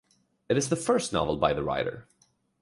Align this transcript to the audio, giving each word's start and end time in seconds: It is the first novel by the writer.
It 0.49 0.57
is 0.57 0.69
the 0.69 0.75
first 0.75 1.13
novel 1.13 1.37
by 1.37 1.53
the 1.53 1.61
writer. 1.61 2.07